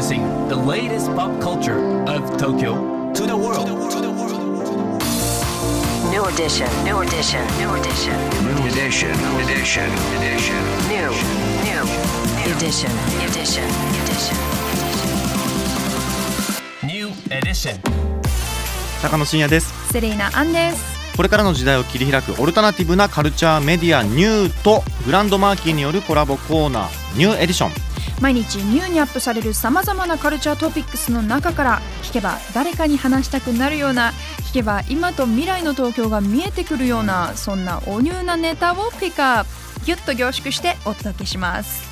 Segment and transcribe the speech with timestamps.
[0.00, 1.76] Introducing the latest pop culture
[2.08, 3.68] of Tokyo to the world.
[6.08, 9.12] New edition, new edition, new edition, New edition,
[9.44, 10.56] edition, edition.
[10.88, 11.12] new,
[11.68, 11.84] new,
[12.48, 12.90] edition,
[13.28, 13.68] edition,
[14.00, 14.36] edition.
[16.82, 17.76] New edition.
[19.02, 27.89] 高野真也ですセレイナアンですこれからの時代を切り開くオルタナティブなカルチャーメディアニューとグランドマーキーによるコラボコーナーニューエディション
[28.20, 34.12] 毎日ニューにアップされるさまざまなカルチャートピックスの中から聞けば誰かに話したくなるような
[34.50, 39.44] 聞けば今と未来の東京が見えてくるようなそんなおニューなネタをピックアッ
[39.80, 41.88] プギュッと凝縮してお届けします。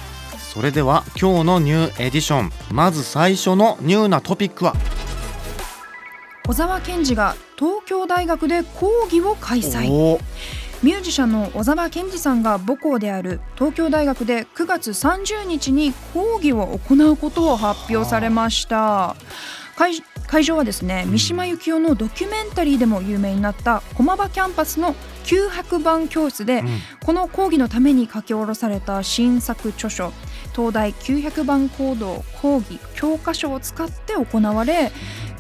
[0.53, 4.75] それでは今日のニューエディションまず最初のニューなトピックは？
[6.47, 10.19] 小沢健二が東京大学で講義を開催
[10.83, 19.17] ミュージシャンの小沢健二さんが母校である東京大学で9月30日に講義を行うことを発表されました。
[19.77, 26.69] 会会場はですね三島由紀夫のドキュメンタリーでも有名になった駒場キャンパスの9白板教室で、うん。
[27.05, 30.13] この講義のために書き下ろされた新作著書
[30.55, 34.93] 東大900番講堂講義教科書を使って行われ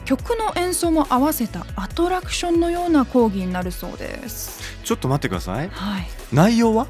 [0.08, 4.58] 曲の演奏も合わせたアトラクションのような講義になるそうです。
[4.82, 5.68] ちょっと待ってください。
[5.68, 6.86] はい、内容は？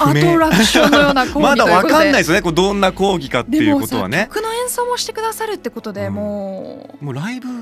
[0.00, 2.42] アトラクションのような講義 まだわかんないいですよね。
[2.42, 4.28] これどんな講義かっていうことはね。
[4.28, 7.52] 曲の演奏もしてくださるってことで、うんももうライブっ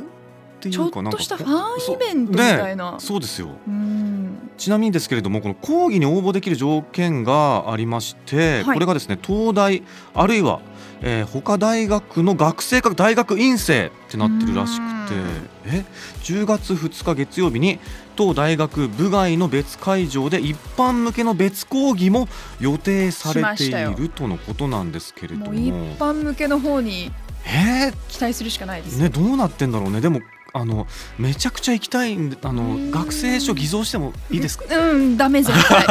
[0.60, 2.84] ていうちょっとしたファンイベントみたいな。
[2.86, 2.94] そう。
[2.94, 3.48] ねそうですよ。
[3.68, 4.50] うん。
[4.56, 8.74] ちなみにですけれどもこの講義に応募できる条件がありまして、はい。
[8.76, 9.82] これがですね東大
[10.14, 10.62] あるいは、
[11.02, 15.52] えー他大学の学生か大学院生ってなってるらしくて。
[15.64, 15.84] え
[16.24, 17.78] ？10月2日月曜日に
[18.16, 22.28] 当大学部外の別会場で一般向けの別講義も
[22.60, 25.54] 予定されているとのことなんですけれども。
[25.54, 27.12] 一般向けの方に
[27.44, 27.92] え？
[27.92, 30.00] ー期待するしかないです、ね、どうなってんだろうね。
[30.00, 30.20] でも
[30.54, 30.86] あの
[31.18, 32.90] めちゃくちゃ行きたいんであのうん。
[32.90, 34.64] 学生証偽造してもいいですか？
[34.68, 35.86] うんダメ絶対。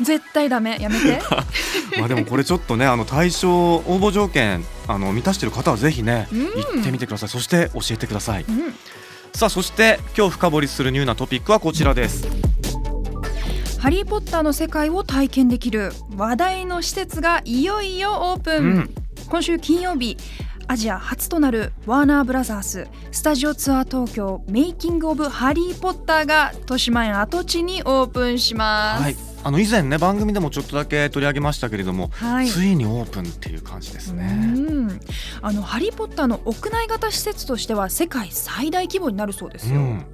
[0.04, 0.76] 絶対ダメ。
[0.78, 1.20] やめて。
[1.98, 6.44] まあでもこれちょっとねあの対象応募条件あの満たしてる方はぜひね、うん。
[6.44, 7.28] 行ってみてください。
[7.30, 8.44] そして教えてください。
[8.46, 8.74] うん。
[9.34, 12.26] さあそして今日深掘りするニューなトピックはこちらです。
[13.78, 18.90] ハリー・ポッターの世界を体験できる話題の施設がいよいよオープン、うん。
[19.28, 20.16] 今週金曜日
[20.68, 29.02] アジア初となるワーナーブラザーススタジオツアー東京メイキング・オブ・ハリー・ポッターが豊島園跡地にオープンします。
[29.02, 35.00] はいあの以前ね番組でもちょっとだけ取り上げましたけれども、はいついにオープンっていう感じですうねん
[35.40, 39.80] あのハリー・ポッターの屋内型施設としては世界最大規模になるそうですよ。
[39.80, 40.06] うん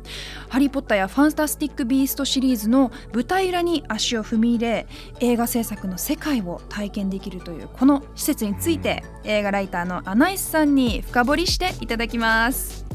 [0.48, 4.86] ハリー・ポッターやファンタスティック・ビーストシリーズの舞台裏に足を踏み入れ
[5.20, 12.88] 映画制作の世界を体験できるというこの施設について映画ライターのアナイスさんに深掘りしていただきます。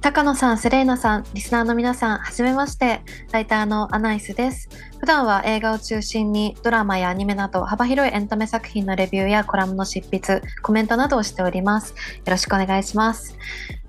[0.00, 3.00] 高野さん、セレーナさん、リスナーの皆さん、はじめまして。
[3.32, 4.68] ライターのアナイスです。
[5.00, 11.90] 普段は映画を中心にドラマやアニメなど幅広いエンタメ作品のレビューやコラムの執筆、コメントなどをしております。
[11.90, 11.94] よ
[12.26, 13.36] ろしくお願いします。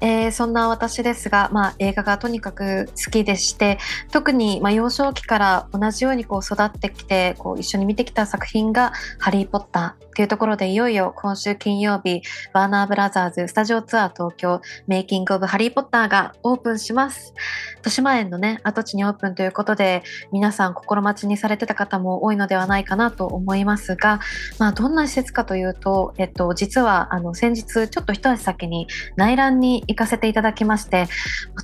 [0.01, 3.79] えーそんな私ですが、まあ、映画がとにかく好きでして、
[4.11, 12.21] 特に、まあ、幼少期から同じようにこう育ってきて、こう一緒に見てきた作品がハリー・ポッターっていうところでいよいよ今週金曜日、
[12.53, 17.33] ワーナーブラザーズスタジオツアー東京メイキングオブハリー・ポッターがオープンします。
[17.77, 24.19] 豊島園のね、跡地にオープンということで、皆さん心待ちにされてた方も多いのではないかなと思いますが、
[24.57, 31.07] まあ、どんな施設かというと、えっと、実は、あの、先日、ちょっと一足先に内覧に行かせていただきまして、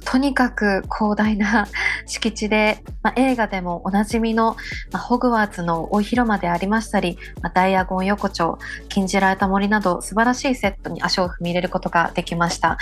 [0.06, 1.68] とにかく広大な
[2.06, 4.56] 敷地で、まあ、映画でもおなじみの、
[4.92, 8.58] まあ、ホグワーツの大広間でありましたり、まあ、ダイアゴン横丁、
[8.90, 12.78] 禁じられた森など素晴らしいセットに足を踏み入れることができました。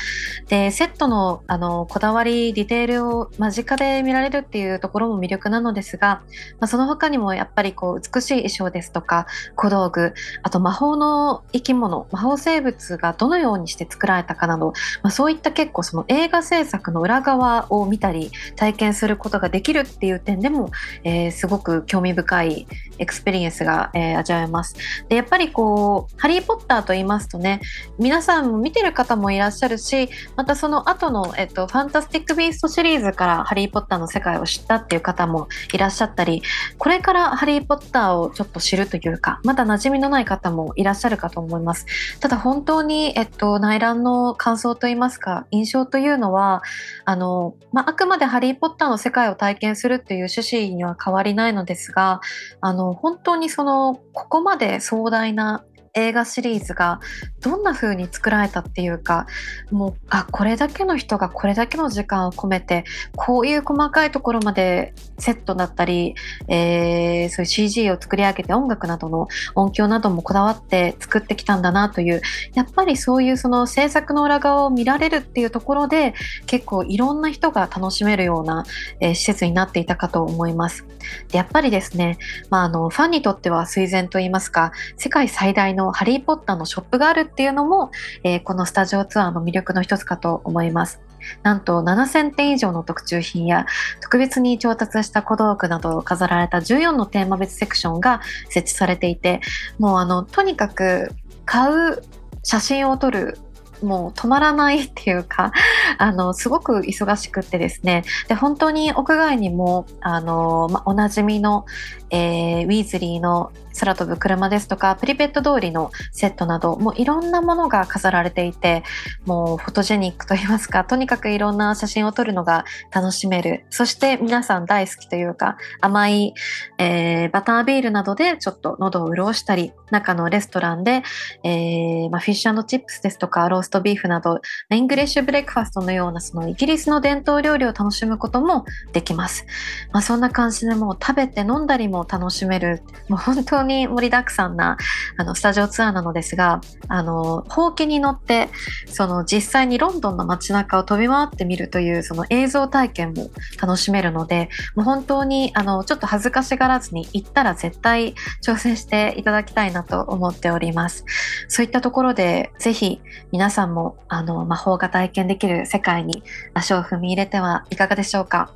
[0.48, 6.22] で、セットのあのこだわり、ディテールを間近で見られるっていうところも魅力なのですが、
[6.60, 20.72] まあ、その他にもやっぱりこう美しい衣装ですとか小道具、あと魔法の生き物、魔法生物がどのようにして作られたかなど、まあ、そういった結構その映画制作の裏側を見たり体験することができるっていう点でも、
[21.04, 22.68] えーすごく興味深い
[23.00, 24.76] experience が、えー味わえます。
[25.10, 27.62] でやっぱりこう「ハリー・ポッター」と言いますとね
[28.00, 36.33] 皆さんも見てる方もいらっしゃるしまたその後のえっとファンタスティック・ビーストシリーズから「ハリー・ポッター」の世界を知ったっていう方もいらっしゃったり
[36.78, 41.86] これから「ハリー・ポッター」をちょっと知るというかまだ馴染みのない方もいらっしゃるかと思います。
[42.20, 45.46] ただ本当に、えっと、内覧の感想といいますか？
[45.52, 46.64] 印象というのは
[47.06, 52.22] あの、まあ、あくまで「ハリー・ポッター」の世界を体験するという趣旨には変わりないのですが
[52.62, 57.00] あの本当にそのここまで壮大な映画シリーズが
[57.42, 59.28] どんな風に作られたっていうか
[59.72, 62.84] もうあこれだけの人がこれだけの時間を込めて
[63.16, 66.16] こういう細かいところまでセットだったり、
[66.48, 72.22] えーそういう CG を作り上げて音楽などの音響などもこだわって作ってきたんだなという
[72.54, 76.14] やっぱりそういうその制作の裏側を見られるっていうところで
[76.48, 78.66] 結構いろんな人が楽しめるような、
[79.00, 80.86] えー施設になっていたかと思います。
[81.30, 82.18] でやっぱりですね、
[82.50, 87.92] まあ、あのファンにとっては垂涎といいますか世界最大のハリー・ポッターのショップがあるっていうのも、
[88.24, 91.02] えーこのスタジオツアーの魅力の一つかと思います。
[91.42, 93.66] なんと7000点以上の特注品や
[94.02, 99.40] 特別に調達した小道具などを飾られた14のテーマ別セクションが設置されていて
[99.80, 101.12] もうあのとにかく
[101.46, 102.04] 買う
[102.44, 103.38] 写真を撮る
[103.82, 105.52] もう止まらないっていうか
[105.98, 111.66] あのすごく忙しくってですねで本当に屋外にもあの、ま、おなじみの、
[112.10, 118.84] えーウィーズリーの空飛ぶ車ですとかプリペット通りのセットなどもういろんなものが飾られていて
[119.26, 126.34] もうフォトジェニックといいますかとにかくいろんな写真を撮るのが楽しめるそして皆さん大好きというか甘い、
[126.78, 131.04] えーバタービールなどでちょっと喉を潤したり中のレストランで、
[131.44, 139.46] えーまあ、フィッシュチップスですとかローストビーフなど English breakfast のようなそのイギリスの伝統料理を楽しむこともできます。
[139.92, 144.78] まあ、そんな感じでもう食べて飲んだりも楽しめるもう本当に盛りだくさんな
[145.18, 148.50] あのスタジオツアーなのですがあのほうきに乗って
[148.88, 153.30] その実際にロンドンの街中を飛び回ってみるというその映像体験も
[153.62, 158.16] 楽しめるのでもう本当にあのちょっと恥ずかしがらずに行ったら絶対
[158.46, 161.06] 挑戦していただきたいなと思っております。
[161.48, 163.02] そういったところでぜひ
[163.32, 166.24] 皆さんもあの魔法が体験できる世界に
[166.54, 168.52] 足を踏み入れてはいかがでしょうか？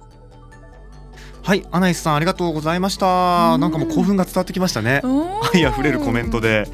[1.48, 3.54] はいアナイスさんありがとうございました。
[3.54, 3.62] うん。
[3.62, 5.02] なんかもう興奮が伝わってきましたね。
[5.54, 6.68] 愛あふれるコメントで。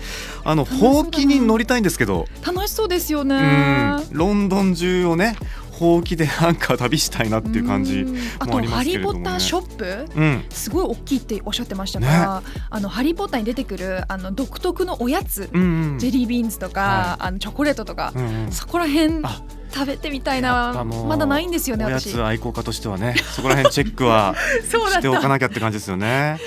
[0.44, 2.26] あのほうきに乗りたいんですけど。
[2.44, 4.04] 楽しそうですようねん。
[4.10, 5.38] ロンドン中をね
[5.74, 9.24] ほうきでなんか旅したいなっていう感じもありまハリー・すけれどもね。
[9.24, 10.06] ポッターショップ。
[10.16, 10.46] うん。
[10.50, 16.00] すごい大きいっておっしゃってましたから、あのハリー・ポッターに出てくるあの独特のおやつ、うんうん。
[16.00, 18.52] ジェリービーンズとか、あのチョコレートとか、うんうん。
[18.52, 19.42] そこら辺あ。
[19.74, 26.38] 食べてみたいなまだないんですよねおや私つ愛好家としてはねそこら辺チェックは しておかたなきゃって感じですよね。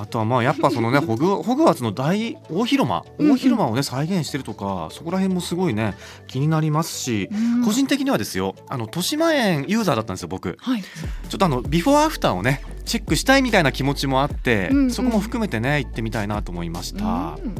[0.00, 5.94] あとはまあやっぱそのね ホグホグワーツの大大広間大広間をね再現してるとかそこら辺もすごいね
[6.26, 7.64] 気になりますし、うん。
[7.64, 10.56] 個人的にはですよあの豊島園ユーザーだったんですよ僕。
[10.60, 10.82] はい。
[10.82, 14.90] ちょっとあのビフォーアフターをねチェックしたいみたいな気持ちもあって、うんうん。
[14.90, 17.04] そこも含めてね行ってみたいなと思いました。
[17.04, 17.54] うん。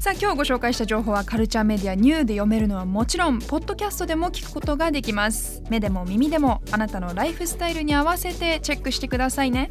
[0.00, 5.62] さあ今日ご紹介した情報はカルチャーメディアニューで読めるのはもちろんポッドキャストでも聞くことができます。
[5.70, 9.70] 目でも耳でもあなたのライフスタイルに合わせてチェックしてくださいね